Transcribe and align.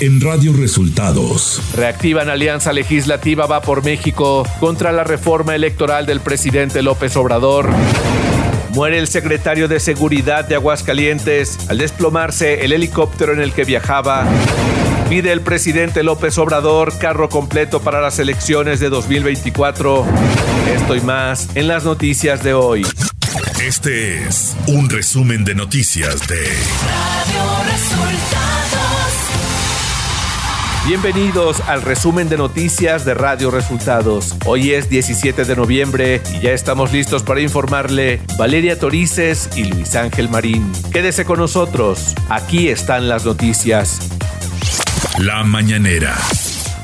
en 0.00 0.20
Radio 0.20 0.54
Resultados. 0.54 1.60
Reactivan 1.76 2.30
alianza 2.30 2.72
legislativa 2.72 3.46
va 3.46 3.60
por 3.60 3.84
México 3.84 4.46
contra 4.58 4.92
la 4.92 5.04
reforma 5.04 5.54
electoral 5.54 6.06
del 6.06 6.20
presidente 6.20 6.82
López 6.82 7.16
Obrador. 7.16 7.68
Muere 8.70 8.98
el 8.98 9.08
secretario 9.08 9.68
de 9.68 9.78
Seguridad 9.78 10.46
de 10.46 10.54
Aguascalientes 10.54 11.58
al 11.68 11.78
desplomarse 11.78 12.64
el 12.64 12.72
helicóptero 12.72 13.34
en 13.34 13.40
el 13.40 13.52
que 13.52 13.64
viajaba. 13.64 14.26
Pide 15.10 15.32
el 15.32 15.42
presidente 15.42 16.02
López 16.02 16.38
Obrador 16.38 16.96
carro 16.98 17.28
completo 17.28 17.80
para 17.80 18.00
las 18.00 18.18
elecciones 18.18 18.80
de 18.80 18.88
2024. 18.88 20.06
Esto 20.74 20.96
y 20.96 21.00
más 21.02 21.48
en 21.54 21.68
las 21.68 21.84
noticias 21.84 22.42
de 22.42 22.54
hoy. 22.54 22.86
Este 23.62 24.24
es 24.24 24.56
un 24.66 24.88
resumen 24.88 25.44
de 25.44 25.54
noticias 25.54 26.26
de 26.26 26.36
Radio 26.36 27.70
Resultados. 27.70 28.59
Bienvenidos 30.90 31.60
al 31.68 31.82
resumen 31.82 32.28
de 32.28 32.36
noticias 32.36 33.04
de 33.04 33.14
Radio 33.14 33.52
Resultados. 33.52 34.34
Hoy 34.44 34.72
es 34.72 34.90
17 34.90 35.44
de 35.44 35.54
noviembre 35.54 36.20
y 36.34 36.40
ya 36.40 36.50
estamos 36.50 36.92
listos 36.92 37.22
para 37.22 37.40
informarle 37.40 38.20
Valeria 38.36 38.76
Torices 38.76 39.50
y 39.54 39.66
Luis 39.66 39.94
Ángel 39.94 40.28
Marín. 40.28 40.72
Quédese 40.90 41.24
con 41.24 41.38
nosotros. 41.38 42.16
Aquí 42.28 42.70
están 42.70 43.08
las 43.08 43.24
noticias. 43.24 44.00
La 45.20 45.44
mañanera. 45.44 46.16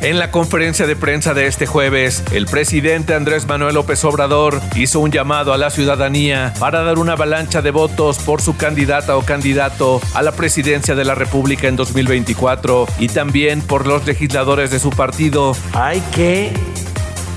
En 0.07 0.21
la 0.21 0.31
conferencia 0.31 0.87
de 0.87 0.95
prensa 0.95 1.35
de 1.35 1.49
este 1.49 1.67
jueves, 1.67 2.23
el 2.31 2.47
presidente 2.47 3.13
Andrés 3.13 3.45
Manuel 3.49 3.75
López 3.75 4.05
Obrador 4.05 4.61
hizo 4.77 5.01
un 5.01 5.11
llamado 5.11 5.53
a 5.53 5.59
la 5.59 5.69
ciudadanía 5.69 6.55
para 6.61 6.85
dar 6.85 7.01
una 7.01 7.15
avalancha 7.15 7.61
de 7.61 7.73
votos 7.73 8.19
por 8.21 8.41
su 8.41 8.57
candidata 8.57 9.17
o 9.17 9.23
candidato 9.23 10.01
a 10.15 10.23
la 10.23 10.31
presidencia 10.31 10.95
de 10.95 11.05
la 11.05 11.17
República 11.17 11.67
en 11.67 11.75
2024 11.75 12.87
y 13.01 13.09
también 13.09 13.63
por 13.63 13.89
los 13.89 14.07
legisladores 14.07 14.71
de 14.71 14.79
su 14.79 14.91
partido. 14.91 15.57
Hay 15.73 16.01
que 16.15 16.53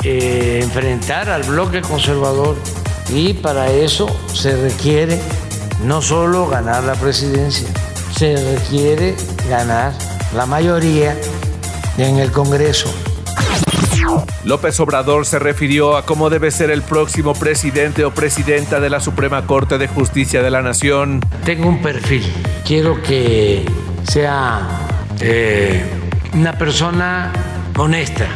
eh, 0.03 0.59
enfrentar 0.61 1.27
al 1.27 1.41
bloque 1.41 1.81
conservador 1.81 2.55
y 3.11 3.33
para 3.33 3.71
eso 3.71 4.15
se 4.31 4.55
requiere 4.55 5.19
no 5.85 6.03
solo 6.03 6.47
ganar 6.47 6.83
la 6.83 6.93
presidencia, 6.93 7.67
se 8.15 8.35
requiere 8.35 9.15
ganar 9.49 9.91
la 10.35 10.45
mayoría 10.45 11.17
en 12.07 12.19
el 12.19 12.31
Congreso. 12.31 12.93
López 14.43 14.79
Obrador 14.79 15.25
se 15.25 15.37
refirió 15.37 15.97
a 15.97 16.05
cómo 16.05 16.29
debe 16.29 16.51
ser 16.51 16.71
el 16.71 16.81
próximo 16.81 17.33
presidente 17.33 18.05
o 18.05 18.11
presidenta 18.11 18.79
de 18.79 18.89
la 18.89 18.99
Suprema 18.99 19.45
Corte 19.45 19.77
de 19.77 19.87
Justicia 19.87 20.41
de 20.41 20.49
la 20.49 20.61
Nación. 20.61 21.19
Tengo 21.43 21.67
un 21.67 21.81
perfil. 21.81 22.23
Quiero 22.65 23.01
que 23.01 23.65
sea 24.03 24.87
eh, 25.19 25.83
una 26.33 26.57
persona 26.57 27.33
honesta, 27.77 28.27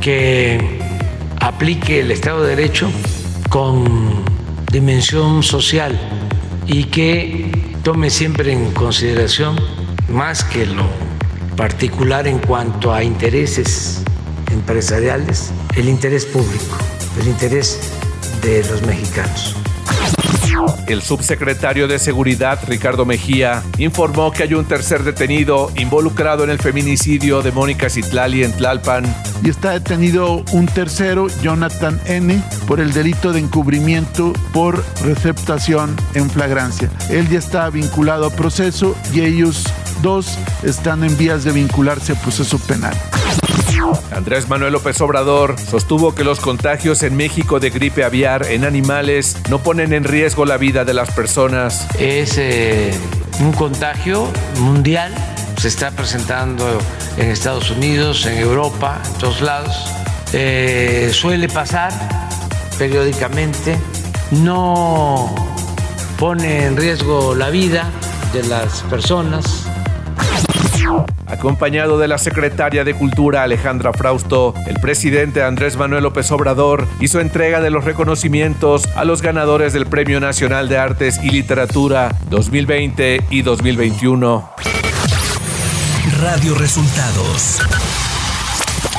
que 0.00 0.80
aplique 1.40 2.00
el 2.00 2.10
Estado 2.10 2.42
de 2.42 2.56
Derecho 2.56 2.90
con 3.48 4.24
dimensión 4.72 5.42
social 5.42 5.98
y 6.66 6.84
que 6.84 7.74
tome 7.82 8.10
siempre 8.10 8.52
en 8.52 8.72
consideración 8.72 9.56
más 10.08 10.44
que 10.44 10.66
lo 10.66 11.09
particular 11.60 12.26
en 12.26 12.38
cuanto 12.38 12.90
a 12.90 13.04
intereses 13.04 14.02
empresariales, 14.50 15.52
el 15.76 15.90
interés 15.90 16.24
público, 16.24 16.78
el 17.20 17.28
interés 17.28 17.78
de 18.40 18.64
los 18.64 18.80
mexicanos. 18.86 19.54
El 20.86 21.02
subsecretario 21.02 21.86
de 21.86 21.98
Seguridad, 21.98 22.58
Ricardo 22.66 23.04
Mejía, 23.04 23.62
informó 23.76 24.32
que 24.32 24.44
hay 24.44 24.54
un 24.54 24.64
tercer 24.64 25.04
detenido 25.04 25.70
involucrado 25.76 26.44
en 26.44 26.50
el 26.50 26.58
feminicidio 26.58 27.42
de 27.42 27.52
Mónica 27.52 27.90
Citlali 27.90 28.42
en 28.42 28.52
Tlalpan. 28.52 29.04
Y 29.44 29.50
está 29.50 29.72
detenido 29.72 30.42
un 30.52 30.66
tercero, 30.66 31.28
Jonathan 31.42 32.00
N., 32.06 32.42
por 32.66 32.80
el 32.80 32.92
delito 32.94 33.32
de 33.34 33.40
encubrimiento 33.40 34.32
por 34.54 34.82
receptación 35.04 35.94
en 36.14 36.30
flagrancia. 36.30 36.90
Él 37.10 37.28
ya 37.28 37.38
está 37.38 37.68
vinculado 37.68 38.26
a 38.26 38.30
proceso 38.30 38.96
y 39.12 39.20
ellos 39.20 39.64
dos 40.02 40.38
están 40.62 41.04
en 41.04 41.16
vías 41.16 41.44
de 41.44 41.52
vincularse 41.52 42.12
a 42.12 42.14
proceso 42.16 42.58
penal. 42.58 42.96
Andrés 44.14 44.48
Manuel 44.48 44.72
López 44.72 45.00
Obrador 45.00 45.56
sostuvo 45.58 46.14
que 46.14 46.24
los 46.24 46.40
contagios 46.40 47.02
en 47.02 47.16
México 47.16 47.60
de 47.60 47.70
gripe 47.70 48.04
aviar 48.04 48.46
en 48.46 48.64
animales 48.64 49.36
no 49.48 49.60
ponen 49.60 49.92
en 49.92 50.04
riesgo 50.04 50.44
la 50.44 50.56
vida 50.56 50.84
de 50.84 50.94
las 50.94 51.10
personas. 51.12 51.86
Es 51.98 52.36
eh, 52.36 52.92
un 53.40 53.52
contagio 53.52 54.28
mundial, 54.58 55.14
se 55.56 55.68
está 55.68 55.90
presentando 55.90 56.66
en 57.16 57.30
Estados 57.30 57.70
Unidos, 57.70 58.26
en 58.26 58.38
Europa, 58.38 59.00
en 59.04 59.18
todos 59.18 59.40
lados. 59.40 59.74
Eh, 60.32 61.10
suele 61.12 61.48
pasar 61.48 61.92
periódicamente, 62.78 63.76
no 64.30 65.34
pone 66.18 66.66
en 66.66 66.76
riesgo 66.76 67.34
la 67.34 67.50
vida 67.50 67.90
de 68.32 68.42
las 68.44 68.82
personas, 68.82 69.66
Acompañado 71.26 71.98
de 71.98 72.08
la 72.08 72.18
secretaria 72.18 72.84
de 72.84 72.94
Cultura 72.94 73.42
Alejandra 73.42 73.92
Frausto, 73.92 74.54
el 74.66 74.80
presidente 74.80 75.42
Andrés 75.42 75.76
Manuel 75.76 76.02
López 76.02 76.30
Obrador 76.32 76.88
hizo 77.00 77.20
entrega 77.20 77.60
de 77.60 77.70
los 77.70 77.84
reconocimientos 77.84 78.88
a 78.96 79.04
los 79.04 79.22
ganadores 79.22 79.72
del 79.72 79.86
Premio 79.86 80.20
Nacional 80.20 80.68
de 80.68 80.78
Artes 80.78 81.20
y 81.22 81.30
Literatura 81.30 82.16
2020 82.28 83.24
y 83.30 83.42
2021. 83.42 84.50
Radio 86.20 86.54
Resultados 86.54 87.60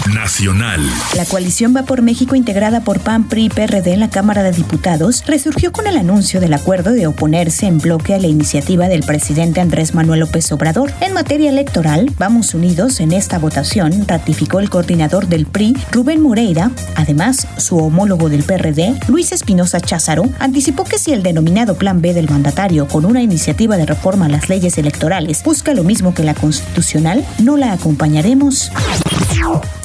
Nacional. 0.09 0.81
La 1.15 1.25
coalición 1.25 1.75
Va 1.75 1.83
por 1.83 2.01
México 2.01 2.35
integrada 2.35 2.81
por 2.81 2.99
PAN, 2.99 3.27
PRI 3.27 3.45
y 3.45 3.49
PRD 3.49 3.93
en 3.93 3.99
la 3.99 4.09
Cámara 4.09 4.43
de 4.43 4.51
Diputados 4.51 5.23
resurgió 5.27 5.71
con 5.71 5.87
el 5.87 5.97
anuncio 5.97 6.39
del 6.39 6.53
acuerdo 6.53 6.91
de 6.91 7.07
oponerse 7.07 7.67
en 7.67 7.77
bloque 7.77 8.13
a 8.15 8.17
la 8.17 8.27
iniciativa 8.27 8.87
del 8.87 9.03
presidente 9.03 9.61
Andrés 9.61 9.93
Manuel 9.93 10.21
López 10.21 10.51
Obrador. 10.51 10.91
En 11.01 11.13
materia 11.13 11.49
electoral, 11.49 12.11
Vamos 12.17 12.53
Unidos 12.53 12.99
en 12.99 13.11
esta 13.11 13.37
votación 13.39 14.07
ratificó 14.07 14.59
el 14.59 14.69
coordinador 14.69 15.27
del 15.27 15.45
PRI, 15.45 15.77
Rubén 15.91 16.21
Moreira. 16.21 16.71
Además, 16.95 17.47
su 17.57 17.77
homólogo 17.77 18.29
del 18.29 18.43
PRD, 18.43 18.95
Luis 19.07 19.31
Espinosa 19.31 19.79
Cházaro, 19.79 20.23
anticipó 20.39 20.83
que 20.83 20.97
si 20.97 21.13
el 21.13 21.23
denominado 21.23 21.75
Plan 21.75 22.01
B 22.01 22.13
del 22.13 22.29
mandatario 22.29 22.87
con 22.87 23.05
una 23.05 23.21
iniciativa 23.21 23.77
de 23.77 23.85
reforma 23.85 24.25
a 24.25 24.29
las 24.29 24.49
leyes 24.49 24.77
electorales 24.77 25.43
busca 25.43 25.73
lo 25.73 25.83
mismo 25.83 26.13
que 26.13 26.23
la 26.23 26.33
constitucional, 26.33 27.25
no 27.39 27.55
la 27.57 27.71
acompañaremos. 27.71 28.71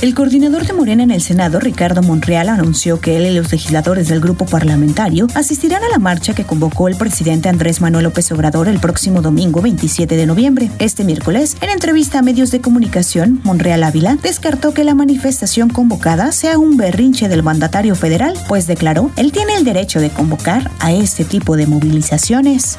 El 0.02 0.14
coordinador 0.14 0.66
de 0.66 0.72
Morena 0.72 1.02
en 1.02 1.10
el 1.10 1.22
Senado, 1.22 1.58
Ricardo 1.58 2.02
Monreal, 2.02 2.48
anunció 2.48 3.00
que 3.00 3.16
él 3.16 3.26
y 3.26 3.34
los 3.34 3.50
legisladores 3.50 4.08
del 4.08 4.20
grupo 4.20 4.44
parlamentario 4.44 5.26
asistirán 5.34 5.82
a 5.82 5.88
la 5.88 5.98
marcha 5.98 6.34
que 6.34 6.44
convocó 6.44 6.88
el 6.88 6.96
presidente 6.96 7.48
Andrés 7.48 7.80
Manuel 7.80 8.04
López 8.04 8.30
Obrador 8.30 8.68
el 8.68 8.78
próximo 8.78 9.22
domingo 9.22 9.62
27 9.62 10.16
de 10.16 10.26
noviembre. 10.26 10.70
Este 10.78 11.02
miércoles, 11.02 11.56
en 11.60 11.70
entrevista 11.70 12.18
a 12.18 12.22
medios 12.22 12.50
de 12.50 12.60
comunicación, 12.60 13.40
Monreal 13.42 13.82
Ávila 13.84 14.18
descartó 14.22 14.74
que 14.74 14.84
la 14.84 14.94
manifestación 14.94 15.70
convocada 15.70 16.30
sea 16.32 16.58
un 16.58 16.76
berrinche 16.76 17.28
del 17.28 17.42
mandatario 17.42 17.94
federal, 17.94 18.34
pues 18.48 18.66
declaró, 18.66 19.10
él 19.16 19.32
tiene 19.32 19.54
el 19.56 19.64
derecho 19.64 20.00
de 20.00 20.10
convocar 20.10 20.70
a 20.80 20.92
este 20.92 21.24
tipo 21.24 21.56
de 21.56 21.66
movilizaciones. 21.66 22.78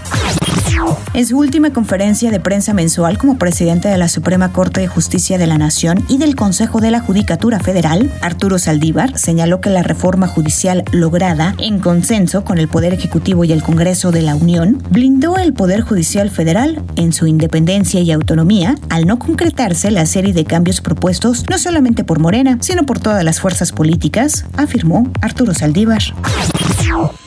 En 1.13 1.25
su 1.25 1.37
última 1.37 1.71
conferencia 1.71 2.31
de 2.31 2.39
prensa 2.39 2.73
mensual 2.73 3.17
como 3.17 3.37
presidente 3.37 3.87
de 3.87 3.97
la 3.97 4.07
Suprema 4.07 4.51
Corte 4.53 4.81
de 4.81 4.87
Justicia 4.87 5.37
de 5.37 5.47
la 5.47 5.57
Nación 5.57 6.05
y 6.07 6.17
del 6.17 6.35
Consejo 6.35 6.79
de 6.79 6.91
la 6.91 6.99
Judicatura 6.99 7.59
Federal, 7.59 8.11
Arturo 8.21 8.59
Saldívar 8.59 9.17
señaló 9.17 9.59
que 9.61 9.69
la 9.69 9.83
reforma 9.83 10.27
judicial 10.27 10.83
lograda 10.91 11.55
en 11.57 11.79
consenso 11.79 12.43
con 12.43 12.57
el 12.57 12.67
Poder 12.67 12.93
Ejecutivo 12.93 13.43
y 13.45 13.51
el 13.51 13.63
Congreso 13.63 14.11
de 14.11 14.21
la 14.21 14.35
Unión 14.35 14.83
blindó 14.89 15.37
el 15.37 15.53
Poder 15.53 15.81
Judicial 15.81 16.29
Federal 16.29 16.83
en 16.95 17.13
su 17.13 17.25
independencia 17.25 17.99
y 18.01 18.11
autonomía 18.11 18.75
al 18.89 19.07
no 19.07 19.17
concretarse 19.17 19.91
la 19.91 20.05
serie 20.05 20.33
de 20.33 20.45
cambios 20.45 20.81
propuestos 20.81 21.45
no 21.49 21.57
solamente 21.57 22.03
por 22.03 22.19
Morena, 22.19 22.57
sino 22.61 22.85
por 22.85 22.99
todas 22.99 23.23
las 23.23 23.39
fuerzas 23.39 23.71
políticas, 23.71 24.45
afirmó 24.55 25.11
Arturo 25.21 25.53
Saldívar. 25.53 26.01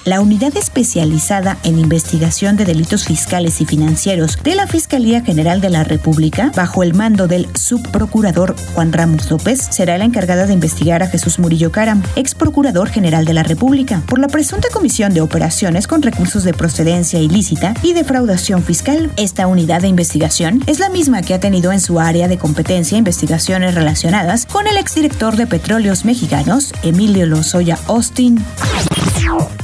La 0.04 0.20
unidad 0.20 0.56
especializada 0.56 1.58
en 1.62 1.78
investigación 1.78 2.56
de 2.56 2.64
delitos 2.64 3.04
fiscales 3.04 3.49
y 3.58 3.64
financieros 3.64 4.38
de 4.44 4.54
la 4.54 4.66
Fiscalía 4.66 5.22
General 5.22 5.60
de 5.60 5.70
la 5.70 5.82
República, 5.82 6.52
bajo 6.54 6.82
el 6.82 6.94
mando 6.94 7.26
del 7.26 7.48
subprocurador 7.56 8.54
Juan 8.74 8.92
Ramos 8.92 9.30
López, 9.30 9.66
será 9.70 9.98
la 9.98 10.04
encargada 10.04 10.46
de 10.46 10.52
investigar 10.52 11.02
a 11.02 11.08
Jesús 11.08 11.38
Murillo 11.38 11.72
Caram, 11.72 12.02
ex 12.14 12.34
procurador 12.34 12.88
general 12.88 13.24
de 13.24 13.34
la 13.34 13.42
República, 13.42 14.02
por 14.06 14.18
la 14.18 14.28
presunta 14.28 14.68
comisión 14.72 15.14
de 15.14 15.20
operaciones 15.20 15.86
con 15.86 16.02
recursos 16.02 16.44
de 16.44 16.54
procedencia 16.54 17.18
ilícita 17.18 17.74
y 17.82 17.92
defraudación 17.92 18.62
fiscal. 18.62 19.10
Esta 19.16 19.46
unidad 19.46 19.80
de 19.80 19.88
investigación 19.88 20.62
es 20.66 20.78
la 20.78 20.90
misma 20.90 21.22
que 21.22 21.34
ha 21.34 21.40
tenido 21.40 21.72
en 21.72 21.80
su 21.80 21.98
área 21.98 22.28
de 22.28 22.38
competencia 22.38 22.98
investigaciones 22.98 23.74
relacionadas 23.74 24.46
con 24.46 24.66
el 24.66 24.76
exdirector 24.76 25.36
de 25.36 25.46
Petróleos 25.46 26.04
Mexicanos, 26.04 26.72
Emilio 26.82 27.26
Lozoya 27.26 27.78
Austin. 27.88 28.44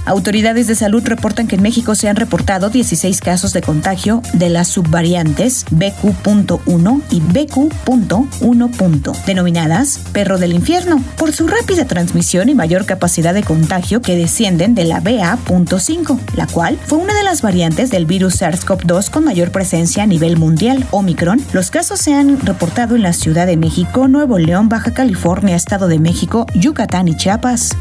Autoridades 0.06 0.68
de 0.68 0.76
salud 0.76 1.02
reportan 1.04 1.48
que 1.48 1.56
en 1.56 1.62
México 1.62 1.96
se 1.96 2.08
han 2.08 2.14
reportado 2.14 2.70
16 2.70 3.20
casos 3.20 3.52
de 3.52 3.60
contagio 3.60 4.22
de 4.32 4.48
las 4.48 4.68
subvariantes 4.68 5.66
BQ.1 5.72 7.02
y 7.10 7.20
BQ.1. 7.20 9.24
denominadas 9.26 9.98
perro 10.12 10.38
del 10.38 10.52
infierno, 10.52 11.02
por 11.16 11.32
su 11.32 11.48
rápida 11.48 11.86
transmisión 11.86 12.48
y 12.48 12.54
mayor 12.54 12.86
capacidad 12.86 13.34
de 13.34 13.42
contagio 13.42 14.00
que 14.00 14.16
descienden 14.16 14.76
de 14.76 14.84
la 14.84 15.00
BA.5, 15.00 16.18
la 16.36 16.46
cual 16.46 16.78
fue 16.86 16.98
una 16.98 17.14
de 17.14 17.24
las 17.24 17.42
variantes 17.42 17.90
del 17.90 18.06
virus 18.06 18.40
SARS-CoV-2 18.40 19.10
con 19.10 19.24
mayor 19.24 19.50
presencia 19.50 20.04
a 20.04 20.06
nivel 20.06 20.36
mundial, 20.36 20.86
Omicron. 20.92 21.44
Los 21.52 21.72
casos 21.72 22.00
se 22.00 22.14
han 22.14 22.40
reportado 22.40 22.94
en 22.94 23.02
la 23.02 23.12
Ciudad 23.12 23.46
de 23.46 23.56
México, 23.56 24.06
Nuevo 24.06 24.38
León, 24.38 24.68
Baja 24.68 24.94
California, 24.94 25.56
Estado 25.56 25.88
de 25.88 25.98
México, 25.98 26.46
Yucatán 26.54 27.08
y 27.08 27.16
Chiapas. 27.16 27.76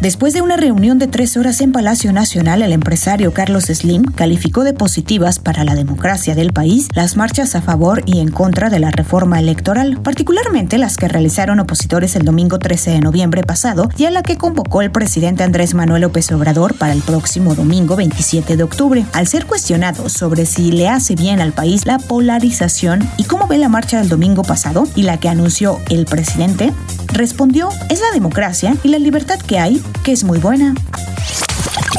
Después 0.00 0.34
de 0.34 0.42
una 0.42 0.56
reunión 0.56 0.95
de 0.98 1.08
tres 1.08 1.36
horas 1.36 1.60
en 1.60 1.72
Palacio 1.72 2.12
Nacional, 2.12 2.62
el 2.62 2.72
empresario 2.72 3.34
Carlos 3.34 3.64
Slim 3.64 4.04
calificó 4.04 4.64
de 4.64 4.72
positivas 4.72 5.38
para 5.38 5.64
la 5.64 5.74
democracia 5.74 6.34
del 6.34 6.52
país 6.52 6.88
las 6.94 7.16
marchas 7.16 7.54
a 7.54 7.60
favor 7.60 8.02
y 8.06 8.20
en 8.20 8.30
contra 8.30 8.70
de 8.70 8.78
la 8.78 8.90
reforma 8.90 9.38
electoral, 9.38 9.98
particularmente 10.02 10.78
las 10.78 10.96
que 10.96 11.08
realizaron 11.08 11.60
opositores 11.60 12.16
el 12.16 12.24
domingo 12.24 12.58
13 12.58 12.92
de 12.92 13.00
noviembre 13.00 13.42
pasado 13.42 13.88
y 13.98 14.04
a 14.04 14.10
la 14.10 14.22
que 14.22 14.38
convocó 14.38 14.80
el 14.80 14.90
presidente 14.90 15.42
Andrés 15.42 15.74
Manuel 15.74 16.02
López 16.02 16.30
Obrador 16.32 16.74
para 16.74 16.92
el 16.92 17.02
próximo 17.02 17.54
domingo 17.54 17.96
27 17.96 18.56
de 18.56 18.62
octubre. 18.62 19.04
Al 19.12 19.26
ser 19.26 19.46
cuestionado 19.46 20.08
sobre 20.08 20.46
si 20.46 20.72
le 20.72 20.88
hace 20.88 21.14
bien 21.14 21.40
al 21.40 21.52
país 21.52 21.84
la 21.84 21.98
polarización 21.98 23.08
y 23.18 23.24
cómo 23.24 23.46
ve 23.48 23.58
la 23.58 23.68
marcha 23.68 23.98
del 23.98 24.08
domingo 24.08 24.42
pasado 24.42 24.84
y 24.94 25.02
la 25.02 25.18
que 25.18 25.28
anunció 25.28 25.78
el 25.90 26.06
presidente, 26.06 26.72
respondió, 27.12 27.68
es 27.88 28.00
la 28.00 28.10
democracia 28.14 28.76
y 28.82 28.88
la 28.88 28.98
libertad 28.98 29.38
que 29.40 29.58
hay 29.58 29.82
que 30.02 30.12
es 30.12 30.24
muy 30.24 30.38
buena. 30.38 30.74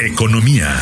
Economía. 0.07 0.79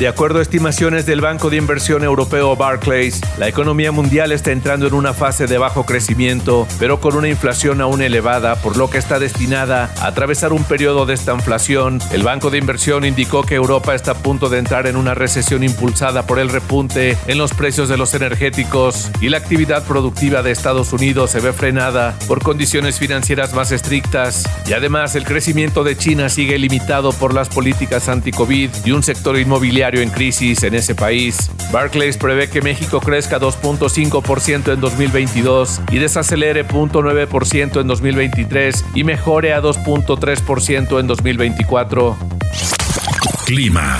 De 0.00 0.08
acuerdo 0.08 0.38
a 0.38 0.42
estimaciones 0.42 1.04
del 1.04 1.20
Banco 1.20 1.50
de 1.50 1.58
Inversión 1.58 2.04
Europeo 2.04 2.56
Barclays, 2.56 3.20
la 3.36 3.48
economía 3.48 3.92
mundial 3.92 4.32
está 4.32 4.50
entrando 4.50 4.86
en 4.86 4.94
una 4.94 5.12
fase 5.12 5.46
de 5.46 5.58
bajo 5.58 5.84
crecimiento, 5.84 6.66
pero 6.78 7.02
con 7.02 7.16
una 7.16 7.28
inflación 7.28 7.82
aún 7.82 8.00
elevada, 8.00 8.56
por 8.62 8.78
lo 8.78 8.88
que 8.88 8.96
está 8.96 9.18
destinada 9.18 9.92
a 10.00 10.06
atravesar 10.06 10.54
un 10.54 10.64
periodo 10.64 11.04
de 11.04 11.12
estanflación. 11.12 11.98
El 12.12 12.22
Banco 12.22 12.48
de 12.48 12.56
Inversión 12.56 13.04
indicó 13.04 13.42
que 13.42 13.56
Europa 13.56 13.94
está 13.94 14.12
a 14.12 14.14
punto 14.14 14.48
de 14.48 14.56
entrar 14.56 14.86
en 14.86 14.96
una 14.96 15.12
recesión 15.12 15.62
impulsada 15.62 16.26
por 16.26 16.38
el 16.38 16.48
repunte 16.48 17.18
en 17.26 17.36
los 17.36 17.52
precios 17.52 17.90
de 17.90 17.98
los 17.98 18.14
energéticos 18.14 19.10
y 19.20 19.28
la 19.28 19.36
actividad 19.36 19.84
productiva 19.84 20.42
de 20.42 20.50
Estados 20.50 20.94
Unidos 20.94 21.32
se 21.32 21.40
ve 21.40 21.52
frenada 21.52 22.18
por 22.26 22.42
condiciones 22.42 22.98
financieras 22.98 23.52
más 23.52 23.70
estrictas 23.70 24.48
y 24.66 24.72
además 24.72 25.14
el 25.14 25.26
crecimiento 25.26 25.84
de 25.84 25.98
China 25.98 26.30
sigue 26.30 26.58
limitado 26.58 27.12
por 27.12 27.34
las 27.34 27.50
políticas 27.50 28.08
anti-COVID 28.08 28.70
y 28.86 28.92
un 28.92 29.02
sector 29.02 29.38
inmobiliario 29.38 29.89
en 29.98 30.10
crisis 30.10 30.62
en 30.62 30.74
ese 30.74 30.94
país. 30.94 31.50
Barclays 31.72 32.16
prevé 32.16 32.48
que 32.48 32.62
México 32.62 33.00
crezca 33.00 33.40
2.5% 33.40 34.72
en 34.72 34.80
2022 34.80 35.80
y 35.90 35.98
desacelere 35.98 36.66
0.9% 36.66 37.80
en 37.80 37.86
2023 37.86 38.84
y 38.94 39.04
mejore 39.04 39.52
a 39.52 39.60
2.3% 39.60 41.00
en 41.00 41.06
2024. 41.06 42.16
Clima. 43.44 43.98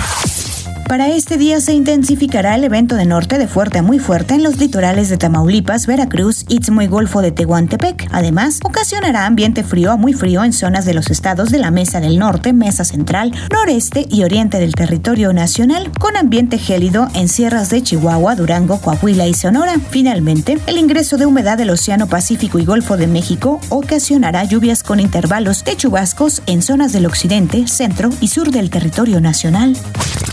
Para 0.90 1.06
este 1.06 1.36
día 1.36 1.60
se 1.60 1.72
intensificará 1.72 2.56
el 2.56 2.64
evento 2.64 2.96
de 2.96 3.04
norte 3.04 3.38
de 3.38 3.46
fuerte 3.46 3.78
a 3.78 3.82
muy 3.82 4.00
fuerte 4.00 4.34
en 4.34 4.42
los 4.42 4.58
litorales 4.58 5.08
de 5.08 5.18
Tamaulipas, 5.18 5.86
Veracruz, 5.86 6.44
Istmo 6.48 6.82
y 6.82 6.88
Golfo 6.88 7.22
de 7.22 7.30
Tehuantepec. 7.30 8.08
Además, 8.10 8.58
ocasionará 8.64 9.24
ambiente 9.24 9.62
frío 9.62 9.92
a 9.92 9.96
muy 9.96 10.14
frío 10.14 10.42
en 10.42 10.52
zonas 10.52 10.86
de 10.86 10.94
los 10.94 11.08
estados 11.08 11.50
de 11.50 11.60
la 11.60 11.70
Mesa 11.70 12.00
del 12.00 12.18
Norte, 12.18 12.52
Mesa 12.52 12.84
Central, 12.84 13.32
Noreste 13.52 14.04
y 14.10 14.24
Oriente 14.24 14.58
del 14.58 14.74
territorio 14.74 15.32
nacional, 15.32 15.92
con 16.00 16.16
ambiente 16.16 16.58
gélido 16.58 17.06
en 17.14 17.28
sierras 17.28 17.70
de 17.70 17.84
Chihuahua, 17.84 18.34
Durango, 18.34 18.80
Coahuila 18.80 19.28
y 19.28 19.34
Sonora. 19.34 19.76
Finalmente, 19.90 20.58
el 20.66 20.76
ingreso 20.76 21.18
de 21.18 21.26
humedad 21.26 21.56
del 21.56 21.70
Océano 21.70 22.08
Pacífico 22.08 22.58
y 22.58 22.64
Golfo 22.64 22.96
de 22.96 23.06
México 23.06 23.60
ocasionará 23.68 24.42
lluvias 24.42 24.82
con 24.82 24.98
intervalos 24.98 25.62
de 25.62 25.76
chubascos 25.76 26.42
en 26.46 26.62
zonas 26.62 26.92
del 26.92 27.06
occidente, 27.06 27.68
centro 27.68 28.10
y 28.20 28.26
sur 28.26 28.50
del 28.50 28.70
territorio 28.70 29.20
nacional. 29.20 29.76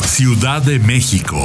Ciudad 0.07 0.61
de 0.63 0.79
México. 0.79 1.37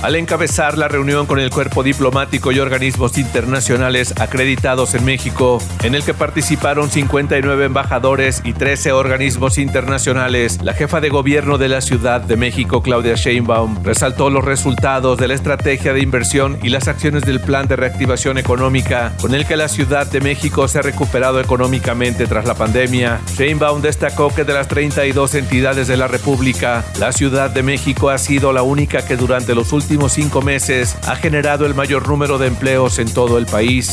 Al 0.00 0.14
encabezar 0.14 0.78
la 0.78 0.86
reunión 0.86 1.26
con 1.26 1.40
el 1.40 1.50
cuerpo 1.50 1.82
diplomático 1.82 2.52
y 2.52 2.60
organismos 2.60 3.18
internacionales 3.18 4.14
acreditados 4.20 4.94
en 4.94 5.04
México, 5.04 5.58
en 5.82 5.96
el 5.96 6.04
que 6.04 6.14
participaron 6.14 6.88
59 6.88 7.64
embajadores 7.64 8.40
y 8.44 8.52
13 8.52 8.92
organismos 8.92 9.58
internacionales, 9.58 10.60
la 10.62 10.74
jefa 10.74 11.00
de 11.00 11.08
gobierno 11.08 11.58
de 11.58 11.68
la 11.68 11.80
Ciudad 11.80 12.20
de 12.20 12.36
México, 12.36 12.80
Claudia 12.80 13.16
Sheinbaum, 13.16 13.82
resaltó 13.82 14.30
los 14.30 14.44
resultados 14.44 15.18
de 15.18 15.26
la 15.26 15.34
estrategia 15.34 15.92
de 15.92 16.00
inversión 16.00 16.60
y 16.62 16.68
las 16.68 16.86
acciones 16.86 17.24
del 17.24 17.40
plan 17.40 17.66
de 17.66 17.74
reactivación 17.74 18.38
económica, 18.38 19.14
con 19.20 19.34
el 19.34 19.46
que 19.46 19.56
la 19.56 19.66
Ciudad 19.66 20.06
de 20.06 20.20
México 20.20 20.68
se 20.68 20.78
ha 20.78 20.82
recuperado 20.82 21.40
económicamente 21.40 22.28
tras 22.28 22.44
la 22.44 22.54
pandemia. 22.54 23.20
Sheinbaum 23.36 23.82
destacó 23.82 24.32
que 24.32 24.44
de 24.44 24.54
las 24.54 24.68
32 24.68 25.34
entidades 25.34 25.88
de 25.88 25.96
la 25.96 26.06
República, 26.06 26.84
la 27.00 27.10
Ciudad 27.10 27.50
de 27.50 27.64
México 27.64 28.10
ha 28.10 28.18
sido 28.18 28.52
la 28.52 28.62
única 28.62 29.04
que 29.04 29.16
durante 29.16 29.56
los 29.56 29.72
últimos 29.72 29.87
últimos 29.88 30.12
cinco 30.12 30.42
meses 30.42 30.98
ha 31.06 31.16
generado 31.16 31.64
el 31.64 31.74
mayor 31.74 32.08
número 32.08 32.36
de 32.36 32.46
empleos 32.46 32.98
en 32.98 33.10
todo 33.10 33.38
el 33.38 33.46
país. 33.46 33.90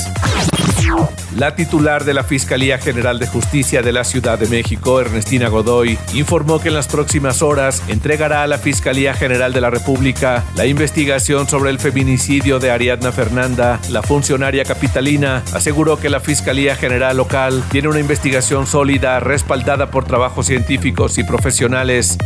La 1.38 1.56
titular 1.56 2.04
de 2.04 2.14
la 2.14 2.26
Fiscalía 2.26 2.78
General 2.78 3.18
de 3.18 3.28
Justicia 3.28 3.82
de 3.82 3.94
la 3.94 4.04
Ciudad 4.04 4.38
de 4.38 4.48
México, 4.48 5.00
Ernestina 5.00 5.48
Godoy, 5.48 5.98
informó 6.14 6.60
que 6.60 6.68
en 6.68 6.74
las 6.74 6.88
próximas 6.88 7.42
horas 7.42 7.82
entregará 7.88 8.44
a 8.44 8.48
la 8.48 8.58
Fiscalía 8.58 9.14
General 9.14 9.54
de 9.54 9.62
la 9.62 9.70
República 9.70 10.44
la 10.58 10.66
investigación 10.66 11.48
sobre 11.48 11.70
el 11.70 11.80
feminicidio 11.80 12.60
de 12.60 12.72
Ariadna 12.72 13.14
Fernanda. 13.14 13.80
La 13.90 14.04
funcionaria 14.04 14.66
capitalina 14.66 15.44
aseguró 15.54 15.98
que 15.98 16.10
la 16.10 16.20
Fiscalía 16.20 16.76
General 16.76 17.16
local 17.16 17.64
tiene 17.72 17.88
una 17.88 18.02
investigación 18.02 18.68
sólida 18.68 19.22
respaldada 19.22 19.92
por 19.92 20.04
trabajos 20.04 20.48
científicos 20.48 21.18
y 21.18 21.24
profesionales. 21.24 22.18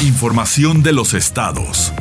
Información 0.00 0.82
de 0.82 0.94
los 0.94 1.12
estados. 1.12 1.92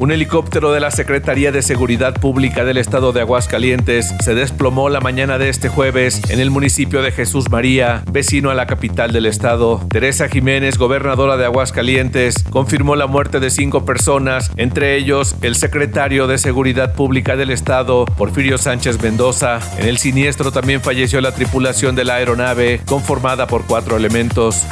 Un 0.00 0.12
helicóptero 0.12 0.72
de 0.72 0.80
la 0.80 0.90
Secretaría 0.90 1.52
de 1.52 1.60
Seguridad 1.60 2.14
Pública 2.14 2.64
del 2.64 2.78
Estado 2.78 3.12
de 3.12 3.20
Aguascalientes 3.20 4.14
se 4.24 4.34
desplomó 4.34 4.88
la 4.88 5.00
mañana 5.00 5.36
de 5.36 5.50
este 5.50 5.68
jueves 5.68 6.22
en 6.30 6.40
el 6.40 6.50
municipio 6.50 7.02
de 7.02 7.12
Jesús 7.12 7.50
María, 7.50 8.02
vecino 8.10 8.48
a 8.48 8.54
la 8.54 8.66
capital 8.66 9.12
del 9.12 9.26
estado. 9.26 9.86
Teresa 9.90 10.26
Jiménez, 10.30 10.78
gobernadora 10.78 11.36
de 11.36 11.44
Aguascalientes, 11.44 12.44
confirmó 12.48 12.96
la 12.96 13.08
muerte 13.08 13.40
de 13.40 13.50
cinco 13.50 13.84
personas, 13.84 14.50
entre 14.56 14.96
ellos 14.96 15.36
el 15.42 15.54
secretario 15.54 16.26
de 16.26 16.38
Seguridad 16.38 16.94
Pública 16.94 17.36
del 17.36 17.50
Estado, 17.50 18.06
Porfirio 18.06 18.56
Sánchez 18.56 19.02
Mendoza. 19.02 19.60
En 19.76 19.86
el 19.86 19.98
siniestro 19.98 20.50
también 20.50 20.80
falleció 20.80 21.20
la 21.20 21.32
tripulación 21.32 21.94
de 21.94 22.06
la 22.06 22.14
aeronave, 22.14 22.80
conformada 22.86 23.46
por 23.46 23.66
cuatro 23.66 23.98
elementos. 23.98 24.64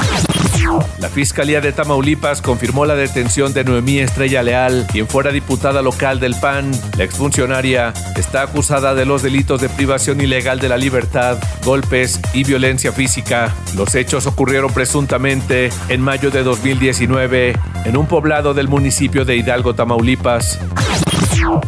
La 0.99 1.09
Fiscalía 1.09 1.61
de 1.61 1.73
Tamaulipas 1.73 2.43
confirmó 2.43 2.85
la 2.85 2.95
detención 2.95 3.53
de 3.53 3.65
Noemí 3.65 3.99
Estrella 3.99 4.43
Leal, 4.43 4.87
quien 4.91 5.07
fuera 5.07 5.31
diputada 5.31 5.83
local 5.83 6.21
del 6.21 6.35
PAN. 6.35 6.71
La 6.97 7.05
exfuncionaria 7.05 7.93
está 8.17 8.43
acusada 8.43 8.95
de 8.95 9.05
los 9.05 9.23
delitos 9.23 9.61
de 9.61 9.69
privación 9.69 10.21
ilegal 10.21 10.61
de 10.61 10.69
la 10.69 10.77
libertad, 10.77 11.39
golpes 11.65 12.21
y 12.33 12.45
violencia 12.45 12.93
física. 12.93 13.55
Los 13.77 13.95
hechos 13.95 14.27
ocurrieron 14.27 14.73
presuntamente 14.73 15.71
en 15.89 16.01
mayo 16.01 16.31
de 16.31 16.43
2019 16.43 17.55
en 17.85 17.97
un 17.97 18.07
poblado 18.07 18.55
del 18.55 18.69
municipio 18.69 19.25
de 19.25 19.37
Hidalgo, 19.37 19.75
Tamaulipas. 19.75 20.59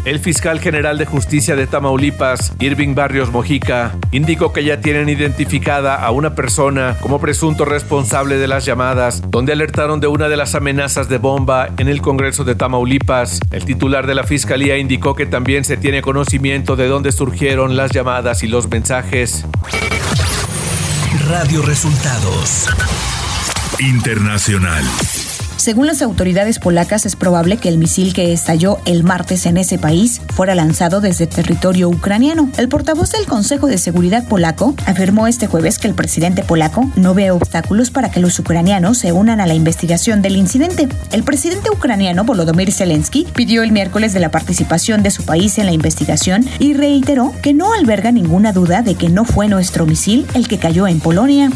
El 0.05 0.19
fiscal 0.19 0.61
general 0.61 0.99
de 0.99 1.07
justicia 1.07 1.57
de 1.57 1.67
Tamaulipas, 1.67 2.53
Irving 2.59 2.95
Barrios 2.95 3.31
Mojica, 3.31 3.93
indicó 4.13 4.53
que 4.53 4.65
ya 4.65 4.81
tienen 4.81 5.09
identificada 5.09 5.95
a 5.95 6.11
una 6.11 6.35
persona 6.35 6.97
como 7.01 7.21
presunto 7.21 7.65
responsable 7.65 8.37
de 8.37 8.49
las 8.49 8.65
llamadas, 8.65 9.23
donde 9.29 9.53
alertaron 9.53 10.01
de 10.01 10.07
una 10.07 10.29
de 10.29 10.37
las 10.37 10.55
amenazas 10.55 11.09
de 11.09 11.19
bomba 11.19 11.69
en 11.79 11.89
el 11.89 12.01
Congreso 12.01 12.45
de 12.45 12.55
Tamaulipas. 12.55 13.41
El 13.51 13.65
titular 13.65 14.07
de 14.07 14.15
la 14.15 14.25
fiscalía 14.25 14.79
indicó 14.79 15.15
que 15.15 15.27
también 15.27 15.65
se 15.65 15.77
tiene 15.77 16.03
conocimiento 16.03 16.77
de 16.77 16.89
dónde 16.89 17.13
surgieron 17.13 17.77
las 17.77 17.91
llamadas 17.91 18.43
y 18.43 18.49
los 18.49 18.69
mensajes. 18.69 19.45
Radio 21.29 21.63
Resultados 21.63 22.69
Internacional. 23.79 24.85
Según 25.71 25.87
las 25.87 26.03
autoridades 26.03 26.59
polacas, 26.59 27.07
es 27.07 27.15
probable 27.15 27.57
que 27.57 27.69
el 27.69 27.79
misil 27.79 28.13
que 28.13 28.33
estalló 28.33 28.79
el 28.87 29.05
martes 29.05 29.47
en 29.47 29.57
ese 29.57 29.79
país 29.79 30.21
fuera 30.35 30.57
lanzado 30.57 31.01
desde 31.01 31.29
territorio 31.29 31.89
ucraniano. 31.89 32.51
El 32.59 32.69
portavoz 32.69 33.13
del 33.13 33.27
Consejo 33.27 33.69
de 33.69 33.79
Seguridad 33.79 34.27
polaco 34.27 34.75
afirmó 34.87 35.29
este 35.29 35.47
jueves 35.47 35.79
que 35.79 35.87
el 35.87 35.95
presidente 35.95 36.43
polaco 36.43 36.91
no 36.97 37.15
ve 37.15 37.31
obstáculos 37.31 37.93
para 37.93 38.11
que 38.11 38.19
los 38.19 38.37
ucranianos 38.41 38.99
se 38.99 39.13
unan 39.13 39.41
a 39.41 39.47
la 39.47 39.55
investigación 39.55 40.23
del 40.23 40.35
incidente. 40.35 40.89
El 41.13 41.23
presidente 41.23 41.71
ucraniano 41.71 42.25
Volodymyr 42.25 42.73
Zelensky 42.73 43.29
pidió 43.33 43.63
el 43.63 43.71
miércoles 43.71 44.13
de 44.13 44.19
la 44.19 44.33
participación 44.33 45.05
de 45.05 45.13
su 45.13 45.23
país 45.23 45.57
en 45.59 45.67
la 45.67 45.73
investigación 45.73 46.45
y 46.59 46.75
reiteró 46.75 47.33
que 47.45 47.55
no 47.55 47.75
alberga 47.75 48.11
ninguna 48.11 48.53
duda 48.53 48.83
de 48.83 48.97
que 48.97 49.09
no 49.09 49.25
fue 49.25 49.47
nuestro 49.47 49.87
misil 49.87 50.27
el 50.35 50.49
que 50.49 50.59
cayó 50.59 50.89
en 50.89 50.99
Polonia. 50.99 51.49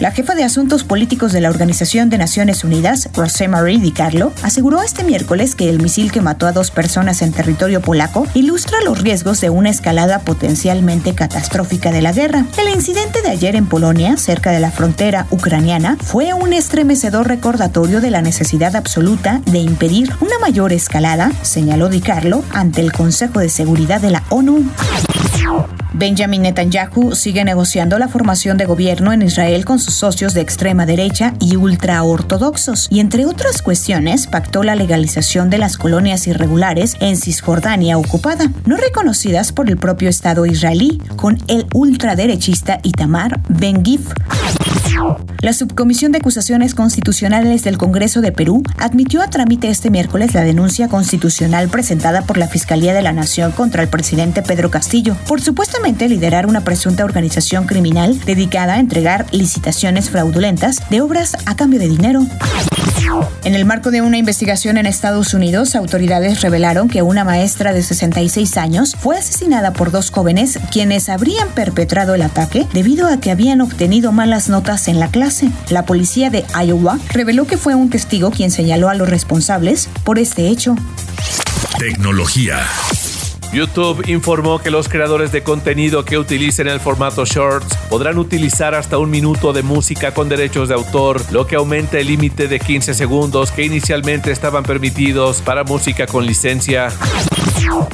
La 0.00 0.10
jefa 0.10 0.34
de 0.34 0.44
asuntos 0.44 0.84
políticos 0.84 1.32
de 1.32 1.40
la 1.40 1.50
Organización 1.50 2.10
de 2.10 2.18
Naciones 2.18 2.64
Unidas, 2.64 3.08
Rosemarie 3.14 3.78
Di 3.78 3.92
Carlo, 3.92 4.32
aseguró 4.42 4.82
este 4.82 5.04
miércoles 5.04 5.54
que 5.54 5.68
el 5.68 5.80
misil 5.80 6.12
que 6.12 6.20
mató 6.20 6.46
a 6.46 6.52
dos 6.52 6.70
personas 6.70 7.22
en 7.22 7.32
territorio 7.32 7.80
polaco 7.80 8.26
ilustra 8.34 8.78
los 8.84 9.00
riesgos 9.00 9.40
de 9.40 9.50
una 9.50 9.70
escalada 9.70 10.20
potencialmente 10.20 11.14
catastrófica 11.14 11.92
de 11.92 12.02
la 12.02 12.12
guerra. 12.12 12.46
El 12.58 12.74
incidente 12.74 13.22
de 13.22 13.30
ayer 13.30 13.56
en 13.56 13.66
Polonia, 13.66 14.16
cerca 14.16 14.50
de 14.50 14.60
la 14.60 14.70
frontera 14.70 15.26
ucraniana, 15.30 15.96
fue 16.00 16.34
un 16.34 16.52
estremecedor 16.52 17.28
recordatorio 17.28 18.00
de 18.00 18.10
la 18.10 18.22
necesidad 18.22 18.76
absoluta 18.76 19.40
de 19.46 19.58
impedir 19.58 20.12
una 20.20 20.38
mayor 20.38 20.72
escalada, 20.72 21.32
señaló 21.42 21.88
Di 21.88 22.00
Carlo 22.00 22.44
ante 22.52 22.80
el 22.80 22.92
Consejo 22.92 23.40
de 23.40 23.48
Seguridad 23.48 24.00
de 24.00 24.10
la 24.10 24.22
ONU. 24.30 24.64
Benjamin 25.92 26.42
Netanyahu 26.42 27.14
sigue 27.14 27.44
negociando 27.44 27.98
la 27.98 28.08
formación 28.08 28.56
de 28.56 28.66
gobierno 28.66 29.12
en 29.12 29.22
Israel 29.22 29.64
con 29.64 29.78
sus 29.78 29.94
socios 29.94 30.34
de 30.34 30.40
extrema 30.40 30.86
derecha 30.86 31.34
y 31.38 31.54
ultraortodoxos, 31.54 32.88
y 32.90 32.98
entre 32.98 33.26
otras 33.26 33.62
cuestiones 33.62 34.26
pactó 34.26 34.64
la 34.64 34.74
legalización 34.74 35.50
de 35.50 35.58
las 35.58 35.78
colonias 35.78 36.26
irregulares 36.26 36.96
en 37.00 37.16
Cisjordania 37.16 37.96
ocupada, 37.96 38.50
no 38.66 38.76
reconocidas 38.76 39.52
por 39.52 39.68
el 39.68 39.76
propio 39.76 40.08
Estado 40.08 40.46
israelí, 40.46 41.00
con 41.16 41.38
el 41.46 41.66
ultraderechista 41.72 42.80
Itamar 42.82 43.40
Ben-Gif. 43.48 44.12
La 45.40 45.52
Subcomisión 45.52 46.12
de 46.12 46.18
Acusaciones 46.18 46.74
Constitucionales 46.74 47.64
del 47.64 47.78
Congreso 47.78 48.20
de 48.20 48.32
Perú 48.32 48.62
admitió 48.78 49.22
a 49.22 49.28
trámite 49.28 49.68
este 49.68 49.90
miércoles 49.90 50.34
la 50.34 50.42
denuncia 50.42 50.88
constitucional 50.88 51.68
presentada 51.68 52.22
por 52.22 52.38
la 52.38 52.48
Fiscalía 52.48 52.94
de 52.94 53.02
la 53.02 53.12
Nación 53.12 53.52
contra 53.52 53.82
el 53.82 53.88
presidente 53.88 54.42
Pedro 54.42 54.70
Castillo 54.70 55.16
por 55.34 55.42
supuestamente 55.42 56.08
liderar 56.08 56.46
una 56.46 56.60
presunta 56.60 57.04
organización 57.04 57.66
criminal 57.66 58.20
dedicada 58.20 58.74
a 58.74 58.78
entregar 58.78 59.26
licitaciones 59.32 60.08
fraudulentas 60.08 60.88
de 60.90 61.00
obras 61.00 61.36
a 61.44 61.56
cambio 61.56 61.80
de 61.80 61.88
dinero. 61.88 62.24
En 63.42 63.56
el 63.56 63.64
marco 63.64 63.90
de 63.90 64.00
una 64.00 64.16
investigación 64.16 64.76
en 64.76 64.86
Estados 64.86 65.34
Unidos, 65.34 65.74
autoridades 65.74 66.40
revelaron 66.40 66.86
que 66.86 67.02
una 67.02 67.24
maestra 67.24 67.72
de 67.72 67.82
66 67.82 68.56
años 68.58 68.94
fue 68.96 69.18
asesinada 69.18 69.72
por 69.72 69.90
dos 69.90 70.12
jóvenes 70.12 70.60
quienes 70.70 71.08
habrían 71.08 71.48
perpetrado 71.48 72.14
el 72.14 72.22
ataque 72.22 72.68
debido 72.72 73.08
a 73.08 73.18
que 73.18 73.32
habían 73.32 73.60
obtenido 73.60 74.12
malas 74.12 74.48
notas 74.48 74.86
en 74.86 75.00
la 75.00 75.08
clase. 75.08 75.50
La 75.68 75.84
policía 75.84 76.30
de 76.30 76.44
Iowa 76.64 77.00
reveló 77.08 77.48
que 77.48 77.56
fue 77.56 77.74
un 77.74 77.90
testigo 77.90 78.30
quien 78.30 78.52
señaló 78.52 78.88
a 78.88 78.94
los 78.94 79.08
responsables 79.08 79.88
por 80.04 80.20
este 80.20 80.46
hecho. 80.46 80.76
Tecnología. 81.80 82.60
YouTube 83.54 84.08
informó 84.08 84.58
que 84.58 84.72
los 84.72 84.88
creadores 84.88 85.30
de 85.30 85.44
contenido 85.44 86.04
que 86.04 86.18
utilicen 86.18 86.66
el 86.66 86.80
formato 86.80 87.24
Shorts 87.24 87.76
podrán 87.88 88.18
utilizar 88.18 88.74
hasta 88.74 88.98
un 88.98 89.10
minuto 89.10 89.52
de 89.52 89.62
música 89.62 90.12
con 90.12 90.28
derechos 90.28 90.68
de 90.68 90.74
autor, 90.74 91.20
lo 91.30 91.46
que 91.46 91.54
aumenta 91.54 91.98
el 91.98 92.08
límite 92.08 92.48
de 92.48 92.58
15 92.58 92.94
segundos 92.94 93.52
que 93.52 93.64
inicialmente 93.64 94.32
estaban 94.32 94.64
permitidos 94.64 95.40
para 95.40 95.62
música 95.62 96.06
con 96.06 96.26
licencia. 96.26 96.88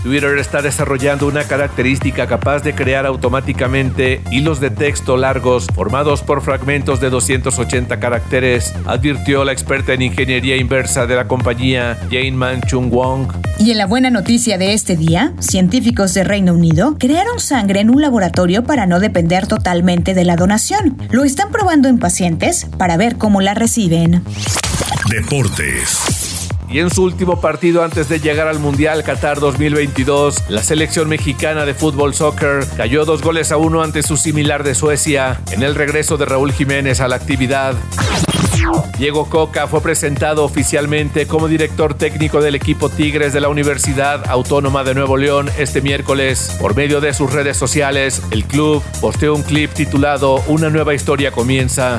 Twitter 0.03 0.39
está 0.39 0.63
desarrollando 0.63 1.27
una 1.27 1.45
característica 1.45 2.27
capaz 2.27 2.61
de 2.61 2.75
crear 2.75 3.07
automáticamente 3.07 4.21
hilos 4.31 4.61
de 4.61 4.71
texto 4.71 5.17
largos 5.17 5.67
formados 5.75 6.23
por 6.23 6.43
fragmentos 6.43 7.01
de 7.01 7.11
280 7.11 8.01
caracteres, 8.01 8.75
advirtió 8.87 9.45
la 9.45 9.53
experta 9.53 9.93
en 9.93 10.03
ingeniería 10.03 10.57
inversa 10.57 11.07
de 11.07 11.17
la 11.17 11.29
compañía 11.29 11.99
Jane 12.11 12.33
Man 12.33 12.61
Chung 12.63 12.91
Wong. 12.91 13.29
Y 13.59 13.71
en 13.71 13.79
la 13.79 13.87
buena 13.87 14.11
noticia 14.11 14.59
de 14.59 14.73
este 14.73 14.97
día, 14.97 15.35
científicos 15.39 16.15
de 16.15 16.25
Reino 16.25 16.55
Unido 16.55 16.97
crearon 16.99 17.41
sangre 17.41 17.81
en 17.81 17.91
un 17.91 18.01
laboratorio 18.01 18.65
para 18.65 18.87
no 18.87 19.01
depender 19.01 19.47
totalmente 19.47 20.15
de 20.15 20.25
la 20.25 20.37
donación. 20.37 20.97
Lo 21.11 21.25
están 21.25 21.51
probando 21.51 21.89
en 21.89 21.99
pacientes 21.99 22.67
para 22.79 22.97
ver 22.97 23.17
cómo 23.17 23.41
la 23.41 23.55
reciben. 23.55 24.23
Deportes. 25.09 26.20
Y 26.71 26.79
en 26.79 26.91
su 26.91 27.03
último 27.03 27.41
partido 27.41 27.83
antes 27.83 28.09
de 28.09 28.21
llegar 28.21 28.47
al 28.47 28.61
Mundial 28.61 29.03
Qatar 29.03 29.41
2022, 29.41 30.45
la 30.51 30.63
selección 30.63 31.09
mexicana 31.09 31.65
de 31.65 31.75
fútbol 31.75 32.15
soccer 32.15 32.65
cayó 32.77 33.05
dos 33.05 33.23
goles 33.23 33.51
a 33.51 33.57
uno 33.57 33.83
ante 33.83 34.05
su 34.05 34.17
similar 34.17 34.63
de 34.63 34.77
Suecia 34.77 35.41
en 35.51 35.65
el 35.65 35.75
regreso 35.75 36.17
de 36.17 36.27
Raúl 36.27 36.53
Jiménez 36.53 37.01
a 37.01 37.09
la 37.09 37.17
actividad. 37.17 37.75
Diego 38.99 39.29
Coca 39.29 39.67
fue 39.67 39.81
presentado 39.81 40.45
oficialmente 40.45 41.27
como 41.27 41.49
director 41.49 41.95
técnico 41.95 42.41
del 42.41 42.55
equipo 42.55 42.89
Tigres 42.89 43.33
de 43.33 43.41
la 43.41 43.49
Universidad 43.49 44.29
Autónoma 44.29 44.85
de 44.85 44.95
Nuevo 44.95 45.17
León 45.17 45.51
este 45.59 45.81
miércoles. 45.81 46.57
Por 46.61 46.77
medio 46.77 47.01
de 47.01 47.15
sus 47.15 47.33
redes 47.33 47.57
sociales, 47.57 48.23
el 48.31 48.45
club 48.45 48.83
posteó 49.01 49.35
un 49.35 49.43
clip 49.43 49.73
titulado 49.73 50.37
Una 50.47 50.71
nueva 50.71 50.95
historia 50.95 51.33
comienza. 51.33 51.99